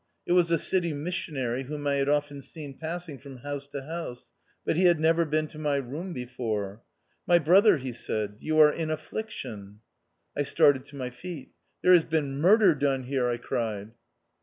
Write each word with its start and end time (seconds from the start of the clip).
It 0.25 0.31
was 0.31 0.49
a 0.49 0.57
City 0.57 0.93
Missionary 0.93 1.65
whom 1.65 1.85
I 1.85 1.97
had 1.97 2.09
often 2.09 2.41
seen 2.41 2.75
passing 2.75 3.19
from 3.19 3.37
house 3.45 3.67
to 3.67 3.83
house; 3.83 4.31
but 4.65 4.75
he 4.75 4.85
had 4.85 4.99
never 4.99 5.25
been 5.25 5.45
to 5.49 5.59
my 5.59 5.75
room 5.75 6.11
before." 6.11 6.81
My 7.27 7.37
brother," 7.37 7.77
he 7.77 7.93
said," 7.93 8.37
you 8.39 8.57
are 8.57 8.73
in 8.73 8.89
affliction." 8.89 9.81
I 10.35 10.41
started 10.41 10.85
to 10.85 10.95
my 10.95 11.11
feet." 11.11 11.51
There 11.83 11.93
has 11.93 12.03
been 12.03 12.37
murder 12.41 12.73
done 12.73 13.03
here," 13.03 13.27
I 13.29 13.37
cried. 13.37 13.89
THE 13.89 13.91
OUTCAST. 13.91 13.95